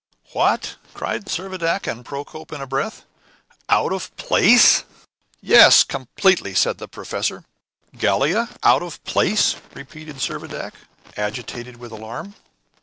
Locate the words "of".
3.93-4.09, 8.81-9.03